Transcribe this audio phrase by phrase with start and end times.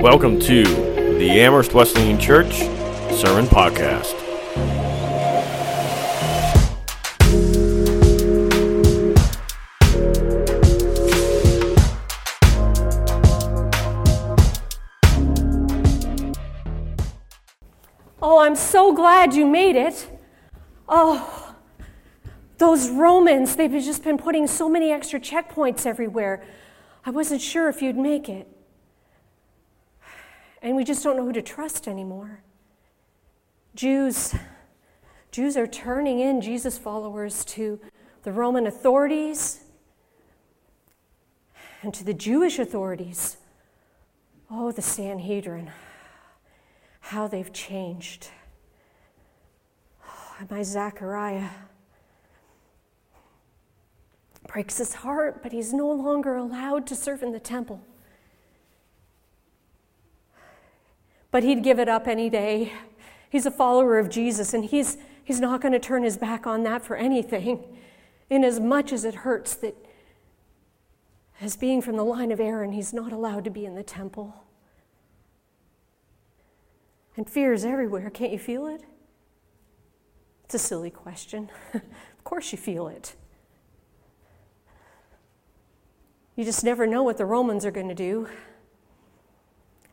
[0.00, 2.60] Welcome to the Amherst Wesleyan Church
[3.14, 4.14] Sermon Podcast.
[18.22, 20.08] Oh, I'm so glad you made it.
[20.88, 21.54] Oh,
[22.56, 26.42] those Romans, they've just been putting so many extra checkpoints everywhere.
[27.04, 28.48] I wasn't sure if you'd make it.
[30.62, 32.42] And we just don't know who to trust anymore.
[33.74, 34.34] Jews,
[35.30, 37.80] Jews are turning in Jesus followers to
[38.24, 39.60] the Roman authorities
[41.82, 43.36] and to the Jewish authorities.
[44.50, 45.70] Oh, the Sanhedrin,
[47.00, 48.28] how they've changed.
[50.06, 51.48] Oh, my Zechariah
[54.46, 57.80] breaks his heart, but he's no longer allowed to serve in the temple.
[61.30, 62.72] But he'd give it up any day.
[63.28, 66.64] He's a follower of Jesus, and he's, he's not going to turn his back on
[66.64, 67.64] that for anything,
[68.28, 69.74] in as much as it hurts that,
[71.40, 74.34] as being from the line of Aaron, he's not allowed to be in the temple.
[77.16, 78.10] And fear is everywhere.
[78.10, 78.82] Can't you feel it?
[80.44, 81.48] It's a silly question.
[81.74, 83.14] of course, you feel it.
[86.34, 88.28] You just never know what the Romans are going to do.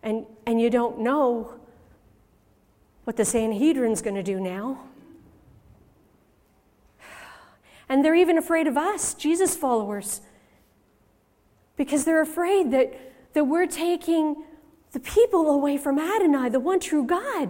[0.08, 1.56] And, and you don't know
[3.04, 4.80] what the Sanhedrin's going to do now.
[7.90, 10.22] And they're even afraid of us, Jesus followers,
[11.76, 14.46] because they're afraid that, that we're taking
[14.94, 17.50] the people away from Adonai, the one true God.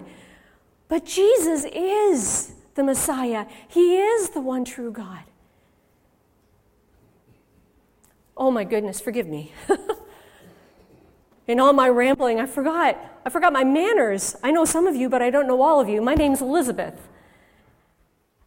[0.88, 5.26] But Jesus is the Messiah, He is the one true God.
[8.36, 9.52] Oh my goodness, forgive me.
[11.48, 13.00] In all my rambling, I forgot.
[13.26, 14.36] I forgot my manners.
[14.44, 16.02] I know some of you, but I don't know all of you.
[16.02, 17.08] My name's Elizabeth.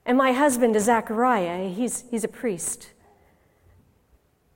[0.05, 1.69] And my husband is Zachariah.
[1.69, 2.91] He's, he's a priest.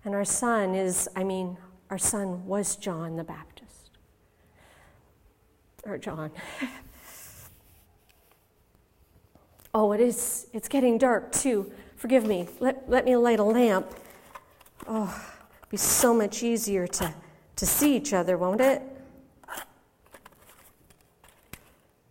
[0.04, 1.56] And our son is, I mean,
[1.88, 3.90] our son was John the Baptist.
[5.84, 6.30] Or John.
[9.74, 11.72] oh, it is, it's getting dark too.
[11.96, 12.48] Forgive me.
[12.60, 13.86] Let, let me light a lamp.
[14.86, 15.24] Oh,
[15.70, 17.14] be so much easier to,
[17.56, 18.82] to see each other, won't it?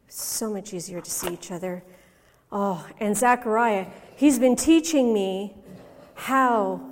[0.07, 1.83] So much easier to see each other.
[2.51, 5.55] Oh, and Zachariah, he's been teaching me
[6.15, 6.89] how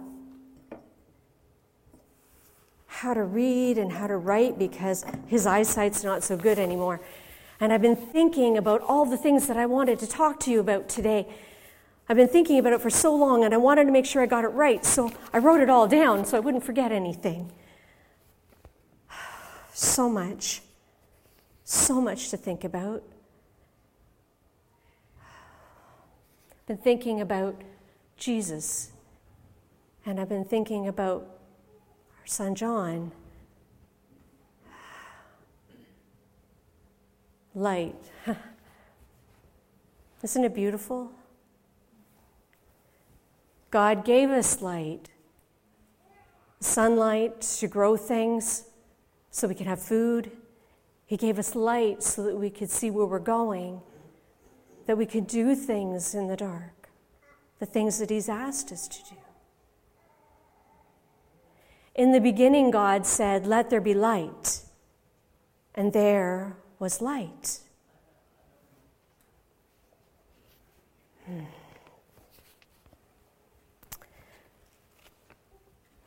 [2.87, 7.01] how to read and how to write because his eyesight's not so good anymore.
[7.59, 10.59] And I've been thinking about all the things that I wanted to talk to you
[10.59, 11.27] about today.
[12.07, 14.27] I've been thinking about it for so long and I wanted to make sure I
[14.27, 17.51] got it right, so I wrote it all down so I wouldn't forget anything.
[19.73, 20.61] So much,
[21.63, 23.03] so much to think about.
[26.51, 27.61] I've been thinking about
[28.17, 28.91] Jesus,
[30.05, 31.25] and I've been thinking about
[32.19, 33.13] our son John.
[37.55, 37.95] Light.
[40.23, 41.11] Isn't it beautiful?
[43.71, 45.09] God gave us light,
[46.59, 48.65] sunlight to grow things
[49.31, 50.31] so we can have food.
[51.05, 53.81] He gave us light so that we could see where we're going,
[54.85, 56.89] that we could do things in the dark,
[57.59, 59.17] the things that He's asked us to do.
[61.95, 64.61] In the beginning, God said, Let there be light.
[65.73, 67.59] And there was light.
[71.25, 71.43] Hmm.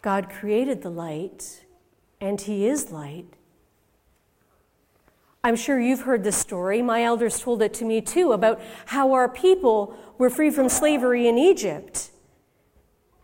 [0.03, 1.64] God created the light,
[2.25, 3.27] and He is light.
[5.43, 6.81] I'm sure you've heard this story.
[6.81, 11.29] My elders told it to me too about how our people were free from slavery
[11.29, 12.11] in Egypt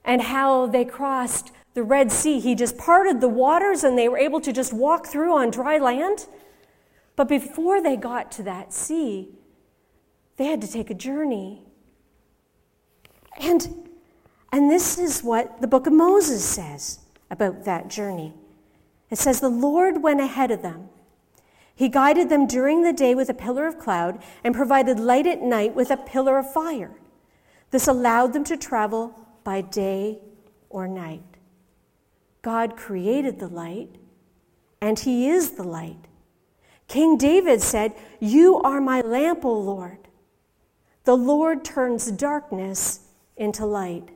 [0.05, 2.41] and how they crossed the Red Sea.
[2.41, 5.79] He just parted the waters and they were able to just walk through on dry
[5.79, 6.26] land.
[7.17, 9.31] But before they got to that sea,
[10.37, 11.62] they had to take a journey.
[13.41, 13.88] And
[14.52, 16.99] and this is what the book of Moses says
[17.31, 18.35] about that journey.
[19.11, 20.89] It says, The Lord went ahead of them.
[21.75, 25.41] He guided them during the day with a pillar of cloud and provided light at
[25.41, 26.93] night with a pillar of fire.
[27.71, 30.19] This allowed them to travel by day
[30.69, 31.23] or night.
[32.43, 33.97] God created the light,
[34.81, 36.07] and He is the light.
[36.89, 40.09] King David said, You are my lamp, O Lord.
[41.05, 43.01] The Lord turns darkness
[43.37, 44.09] into light.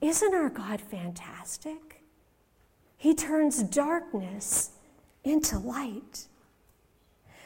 [0.00, 1.91] Isn't our God fantastic?
[3.02, 4.70] He turns darkness
[5.24, 6.28] into light.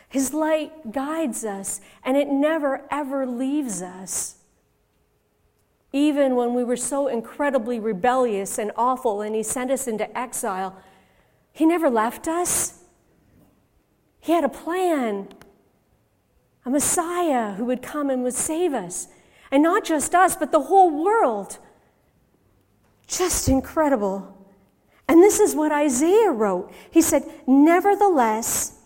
[0.07, 4.35] His light guides us, and it never, ever leaves us.
[5.95, 10.77] Even when we were so incredibly rebellious and awful, and He sent us into exile,
[11.53, 12.85] He never left us.
[14.21, 15.29] He had a plan,
[16.67, 19.09] a Messiah who would come and would save us.
[19.51, 21.57] And not just us, but the whole world.
[23.07, 24.36] Just incredible.
[25.09, 26.73] And this is what Isaiah wrote.
[26.91, 28.81] He said, Nevertheless,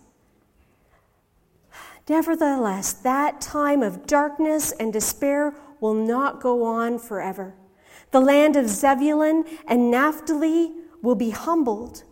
[2.07, 7.55] nevertheless, that time of darkness and despair will not go on forever.
[8.11, 12.03] The land of Zebulun and Naphtali will be humbled.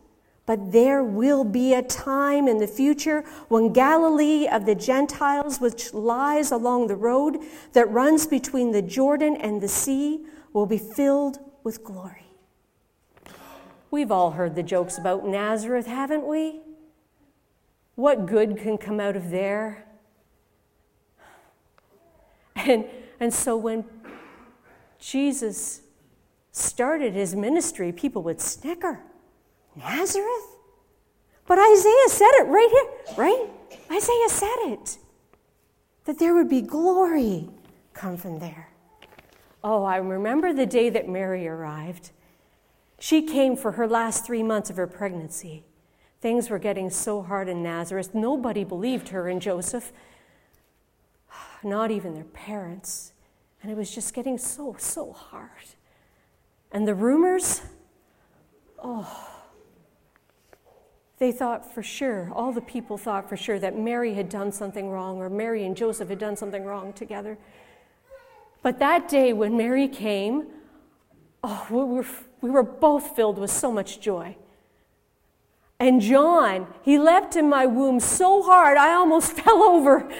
[0.45, 5.94] But there will be a time in the future when Galilee of the Gentiles, which
[5.94, 7.38] lies along the road
[7.73, 12.28] that runs between the Jordan and the sea, will be filled with glory.
[13.91, 16.62] We've all heard the jokes about Nazareth, haven't we?
[17.95, 19.86] What good can come out of there?
[22.56, 22.86] And,
[23.19, 23.86] and so when
[25.00, 25.81] Jesus
[26.51, 29.01] started his ministry, people would snicker.
[29.75, 30.56] Nazareth?
[31.45, 33.47] But Isaiah said it right here, right?
[33.91, 34.97] Isaiah said it.
[36.06, 37.50] That there would be glory
[37.94, 38.69] come from there.
[39.63, 42.12] Oh, I remember the day that Mary arrived.
[43.00, 45.63] She came for her last three months of her pregnancy.
[46.22, 48.13] Things were getting so hard in Nazareth.
[48.13, 49.94] Nobody believed her and Joseph,
[51.63, 53.13] not even their parents.
[53.63, 55.50] And it was just getting so, so hard.
[56.72, 57.62] And the rumors,
[58.84, 59.28] oh,
[61.19, 64.90] they thought for sure, all the people thought for sure that Mary had done something
[64.90, 67.38] wrong or Mary and Joseph had done something wrong together.
[68.62, 70.48] But that day when Mary came,
[71.44, 72.06] oh, we were
[72.41, 74.36] we were both filled with so much joy.
[75.80, 80.12] And John, he leapt in my womb so hard, I almost fell over.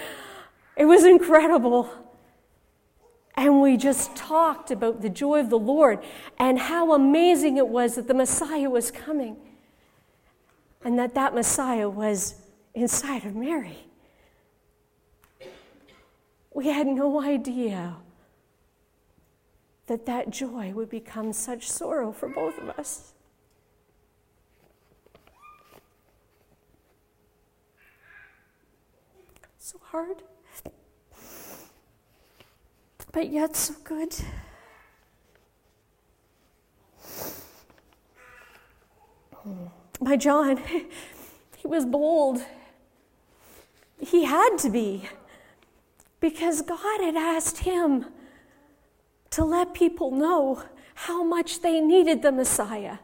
[0.77, 1.89] It was incredible.
[3.36, 6.00] And we just talked about the joy of the Lord
[6.38, 9.38] and how amazing it was that the Messiah was coming
[10.83, 12.36] and that that Messiah was
[12.74, 13.77] inside of Mary.
[16.54, 17.98] We had no idea
[19.89, 23.13] that that joy would become such sorrow for both of us.
[29.57, 30.21] So hard,
[33.12, 34.15] but yet so good.
[40.00, 40.57] My John,
[41.57, 42.44] he was bold.
[44.00, 45.09] He had to be
[46.19, 48.06] because God had asked him
[49.31, 52.98] to let people know how much they needed the Messiah,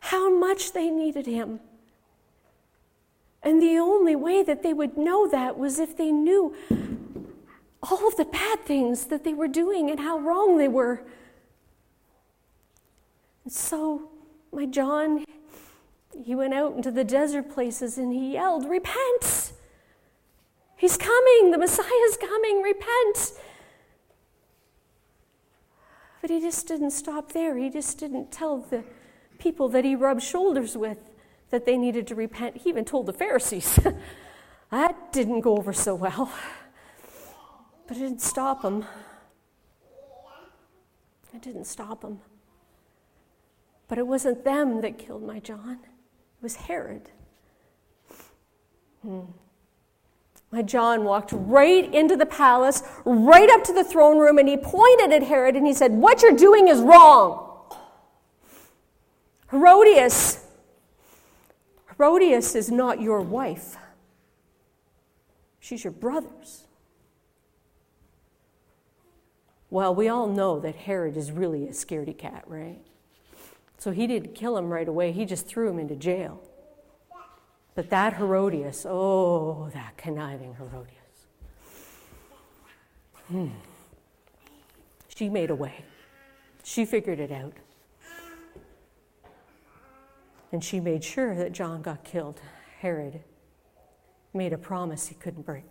[0.00, 1.60] how much they needed him.
[3.42, 6.54] And the only way that they would know that was if they knew
[7.82, 11.02] all of the bad things that they were doing and how wrong they were.
[13.44, 14.10] And so,
[14.52, 15.24] my John,
[16.22, 19.52] he went out into the desert places and he yelled, Repent!
[20.76, 21.50] He's coming!
[21.50, 22.62] The Messiah's coming!
[22.62, 23.32] Repent!
[26.20, 27.56] But he just didn't stop there.
[27.56, 28.84] He just didn't tell the
[29.38, 30.98] people that he rubbed shoulders with
[31.50, 32.58] that they needed to repent.
[32.58, 33.78] He even told the Pharisees.
[34.70, 36.32] that didn't go over so well.
[37.86, 38.84] But it didn't stop him.
[41.34, 42.20] It didn't stop him.
[43.88, 47.10] But it wasn't them that killed my John, it was Herod.
[49.02, 49.22] Hmm.
[50.52, 54.56] My John walked right into the palace, right up to the throne room, and he
[54.56, 57.46] pointed at Herod and he said, What you're doing is wrong.
[59.50, 60.44] Herodias,
[61.96, 63.76] Herodias is not your wife,
[65.58, 66.64] she's your brother's.
[69.70, 72.80] Well, we all know that Herod is really a scaredy cat, right?
[73.78, 76.42] So he didn't kill him right away, he just threw him into jail.
[77.80, 81.24] But that Herodias, oh, that conniving Herodias.
[83.28, 83.48] Hmm.
[85.16, 85.86] She made a way.
[86.62, 87.54] She figured it out.
[90.52, 92.42] And she made sure that John got killed.
[92.80, 93.22] Herod
[94.34, 95.64] made a promise he couldn't break.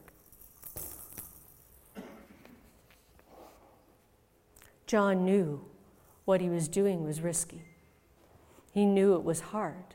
[4.87, 5.63] John knew
[6.25, 7.65] what he was doing was risky.
[8.71, 9.93] He knew it was hard,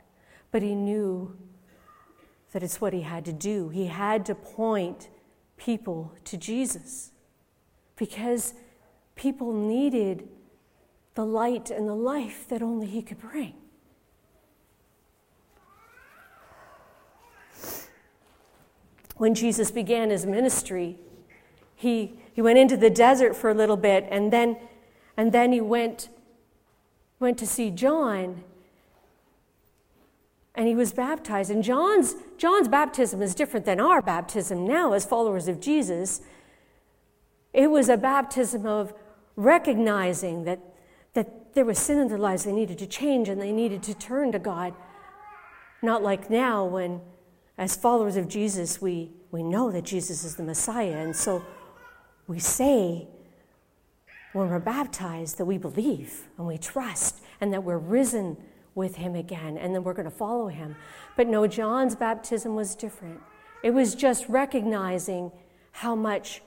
[0.52, 1.36] but he knew
[2.54, 3.68] that it's what he had to do.
[3.68, 5.08] He had to point
[5.56, 7.10] people to Jesus
[7.96, 8.54] because
[9.16, 10.28] people needed
[11.16, 13.54] the light and the life that only he could bring.
[19.16, 20.98] when Jesus began his ministry.
[21.76, 24.56] He, he went into the desert for a little bit and then,
[25.16, 26.08] and then he went,
[27.20, 28.42] went to see John
[30.54, 31.50] and he was baptized.
[31.50, 36.20] And John's, John's baptism is different than our baptism now as followers of Jesus.
[37.52, 38.94] It was a baptism of
[39.36, 40.60] recognizing that,
[41.14, 43.94] that there was sin in their lives they needed to change and they needed to
[43.94, 44.74] turn to God.
[45.82, 47.00] Not like now when,
[47.58, 50.98] as followers of Jesus, we, we know that Jesus is the Messiah.
[50.98, 51.44] And so
[52.28, 53.08] we say
[54.32, 58.36] when we're baptized that we believe and we trust and that we're risen
[58.74, 60.76] with him again and then we're going to follow him.
[61.16, 63.20] But no, John's baptism was different.
[63.62, 65.32] It was just recognizing
[65.72, 66.42] how much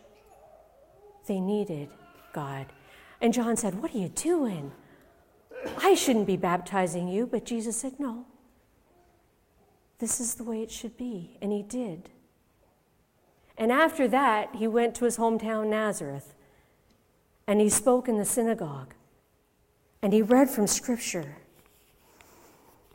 [1.27, 1.89] they needed
[2.33, 2.67] God.
[3.21, 4.71] And John said, What are you doing?
[5.81, 7.25] I shouldn't be baptizing you.
[7.25, 8.25] But Jesus said, No.
[9.99, 11.37] This is the way it should be.
[11.41, 12.09] And he did.
[13.57, 16.35] And after that, he went to his hometown, Nazareth,
[17.47, 18.93] and he spoke in the synagogue.
[20.01, 21.37] And he read from Scripture.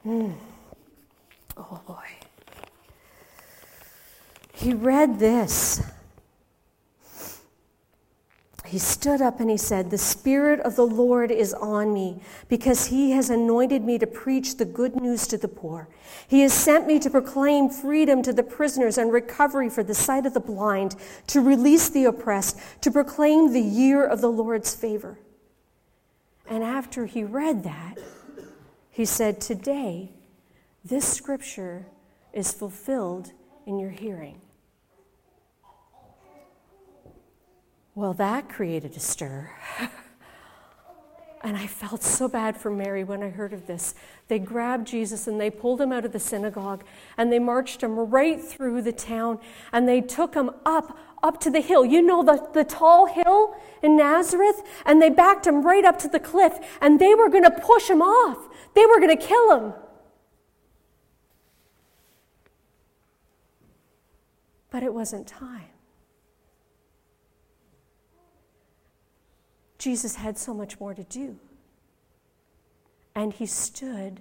[0.07, 0.35] Mm.
[1.57, 2.09] Oh boy.
[4.53, 5.83] He read this.
[8.73, 12.87] He stood up and he said, The Spirit of the Lord is on me because
[12.87, 15.89] he has anointed me to preach the good news to the poor.
[16.27, 20.25] He has sent me to proclaim freedom to the prisoners and recovery for the sight
[20.25, 25.19] of the blind, to release the oppressed, to proclaim the year of the Lord's favor.
[26.49, 27.97] And after he read that,
[28.93, 30.13] he said, Today,
[30.85, 31.87] this scripture
[32.33, 33.33] is fulfilled
[33.67, 34.41] in your hearing.
[37.95, 39.51] Well, that created a stir.
[41.43, 43.95] and I felt so bad for Mary when I heard of this.
[44.29, 46.85] They grabbed Jesus and they pulled him out of the synagogue
[47.17, 49.39] and they marched him right through the town
[49.73, 51.85] and they took him up, up to the hill.
[51.85, 54.63] You know, the, the tall hill in Nazareth?
[54.87, 57.89] And they backed him right up to the cliff and they were going to push
[57.89, 58.49] him off.
[58.75, 59.75] They were going to kill him.
[64.71, 65.69] But it wasn't time.
[69.79, 71.39] Jesus had so much more to do.
[73.15, 74.21] And he stood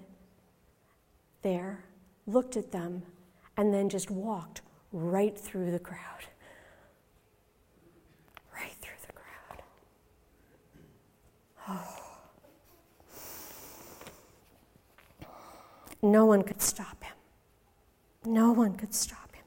[1.43, 1.85] there,
[2.27, 3.03] looked at them,
[3.55, 6.25] and then just walked right through the crowd.
[8.53, 9.63] Right through the crowd.
[11.69, 12.00] Oh.
[16.01, 17.15] No one could stop him.
[18.25, 19.43] No one could stop him.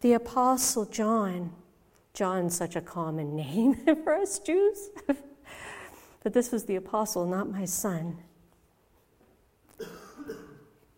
[0.00, 1.52] The Apostle John
[2.14, 3.74] John's such a common name
[4.04, 4.90] for us Jews.
[6.22, 8.16] but this was the apostle, not my son.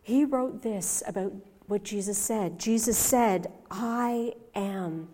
[0.03, 1.33] He wrote this about
[1.65, 2.59] what Jesus said.
[2.59, 5.09] Jesus said, I am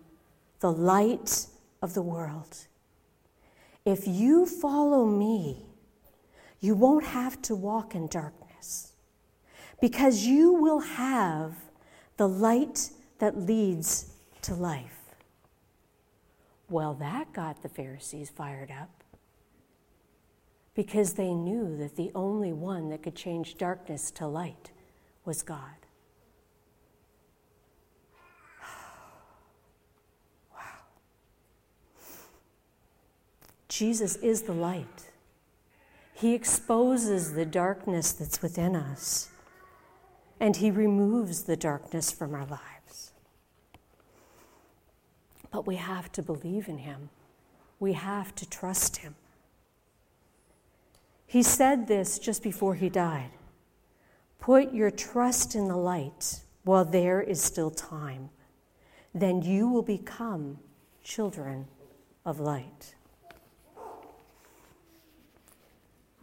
[0.60, 1.46] the light
[1.82, 2.58] of the world.
[3.84, 5.64] If you follow me,
[6.64, 8.94] you won't have to walk in darkness
[9.82, 11.52] because you will have
[12.16, 14.98] the light that leads to life.
[16.70, 19.04] Well, that got the Pharisees fired up
[20.74, 24.70] because they knew that the only one that could change darkness to light
[25.26, 25.76] was God.
[30.54, 30.62] wow.
[33.68, 35.10] Jesus is the light.
[36.14, 39.28] He exposes the darkness that's within us,
[40.40, 42.64] and He removes the darkness from our lives.
[45.54, 47.10] But we have to believe in him.
[47.78, 49.14] We have to trust him.
[51.28, 53.30] He said this just before he died
[54.40, 58.30] Put your trust in the light while there is still time.
[59.14, 60.58] Then you will become
[61.04, 61.68] children
[62.26, 62.96] of light.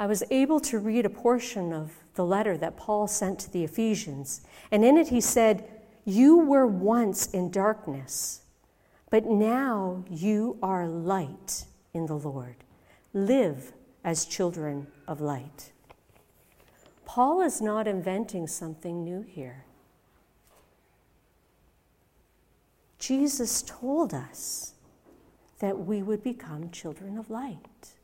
[0.02, 3.64] I was able to read a portion of the letter that Paul sent to the
[3.64, 4.42] Ephesians,
[4.72, 5.70] and in it he said,
[6.04, 8.42] You were once in darkness
[9.12, 12.56] but now you are light in the Lord.
[13.14, 15.74] Live as children of light.
[17.06, 19.66] Paul is not inventing something new here.
[22.98, 24.74] Jesus told us
[25.60, 27.96] that we would become children of light.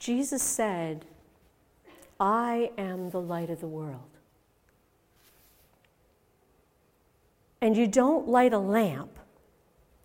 [0.00, 1.04] Jesus said,
[2.18, 4.00] I am the light of the world.
[7.60, 9.18] And you don't light a lamp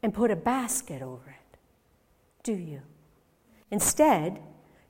[0.03, 1.57] and put a basket over it,
[2.43, 2.81] do you?
[3.71, 4.39] Instead,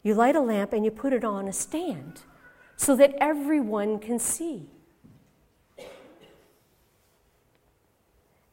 [0.06, 2.22] You light a lamp and you put it on a stand
[2.76, 4.70] so that everyone can see.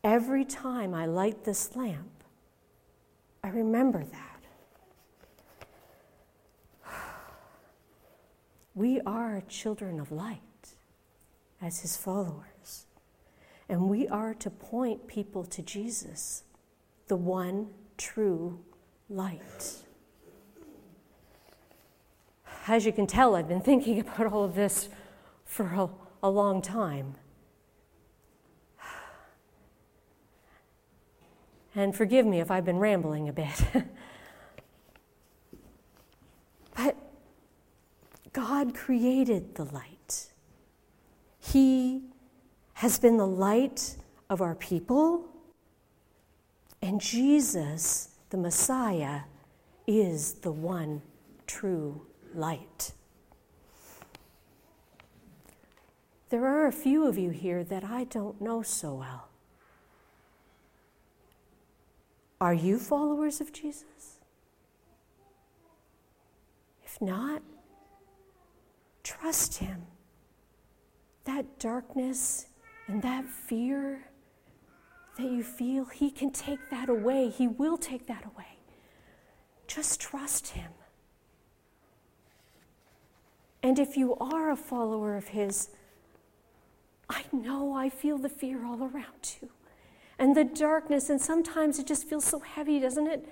[0.02, 2.24] Every time I light this lamp,
[3.44, 4.31] I remember that.
[8.74, 10.40] We are children of light
[11.60, 12.86] as his followers,
[13.68, 16.44] and we are to point people to Jesus,
[17.08, 18.58] the one true
[19.10, 19.82] light.
[22.66, 24.88] As you can tell, I've been thinking about all of this
[25.44, 25.88] for a,
[26.22, 27.14] a long time.
[31.74, 33.64] And forgive me if I've been rambling a bit.
[36.76, 36.96] but
[38.34, 40.26] God created the light.
[41.38, 42.02] He
[42.74, 43.96] has been the light
[44.28, 45.28] of our people,
[46.80, 49.20] and Jesus, the Messiah,
[49.86, 51.00] is the one
[51.46, 52.92] true light.
[56.30, 59.28] There are a few of you here that I don't know so well.
[62.40, 64.18] Are you followers of Jesus?
[66.84, 67.42] If not,
[69.20, 69.82] trust Him.
[71.24, 72.46] That darkness
[72.86, 74.04] and that fear
[75.16, 77.28] that you feel, He can take that away.
[77.28, 78.58] He will take that away.
[79.66, 80.72] Just trust Him.
[83.62, 85.70] And if you are a follower of His,
[87.08, 89.50] I know I feel the fear all around you
[90.18, 93.28] and the darkness, and sometimes it just feels so heavy, doesn't it?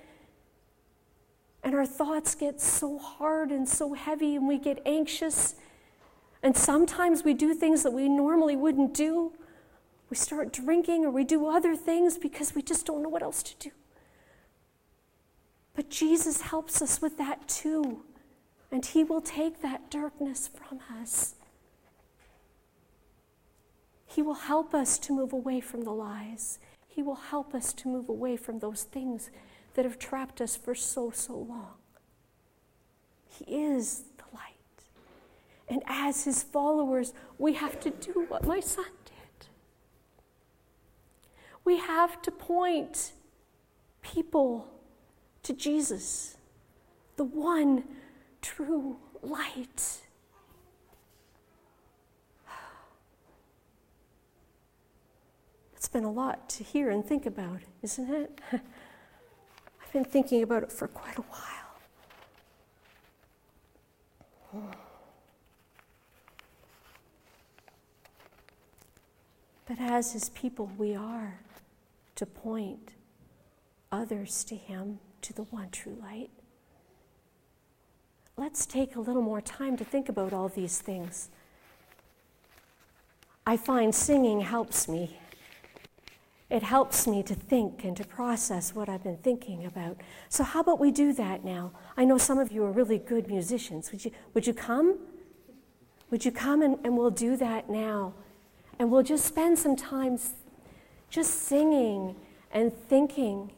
[1.63, 5.55] And our thoughts get so hard and so heavy, and we get anxious.
[6.43, 9.33] And sometimes we do things that we normally wouldn't do.
[10.09, 13.43] We start drinking or we do other things because we just don't know what else
[13.43, 13.71] to do.
[15.73, 18.03] But Jesus helps us with that too.
[18.71, 21.35] And He will take that darkness from us.
[24.05, 26.59] He will help us to move away from the lies.
[26.87, 29.29] He will help us to move away from those things
[29.75, 31.75] that have trapped us for so, so long.
[33.29, 34.03] He is.
[35.71, 39.47] And as his followers, we have to do what my son did.
[41.63, 43.13] We have to point
[44.01, 44.67] people
[45.43, 46.35] to Jesus,
[47.15, 47.85] the one
[48.41, 50.01] true light.
[55.77, 58.41] It's been a lot to hear and think about, isn't it?
[58.51, 61.23] I've been thinking about it for quite a
[64.53, 64.73] while.
[69.71, 71.39] But as his people, we are
[72.15, 72.91] to point
[73.89, 76.29] others to him, to the one true light
[78.41, 81.29] let's take a little more time to think about all these things.
[83.45, 85.19] I find singing helps me.
[86.49, 89.97] It helps me to think and to process what I've been thinking about.
[90.27, 91.71] So, how about we do that now?
[91.95, 93.91] I know some of you are really good musicians.
[93.91, 94.97] Would you, would you come?
[96.09, 98.13] Would you come and, and we'll do that now?
[98.81, 100.17] And we'll just spend some time
[101.07, 102.15] just singing
[102.51, 103.51] and thinking,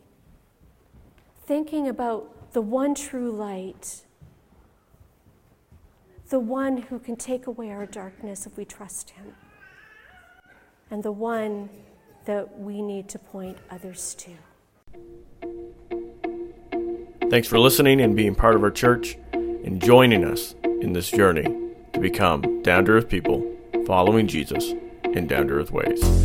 [1.45, 4.03] thinking about the one true light
[6.27, 9.33] the one who can take away our darkness if we trust him,
[10.91, 11.69] and the one
[12.25, 14.31] that we need to point others to.
[17.29, 21.71] Thanks for listening and being part of our church and joining us in this journey
[21.93, 23.49] to become down to earth people
[23.85, 24.73] following Jesus
[25.15, 26.22] in down to earth ways.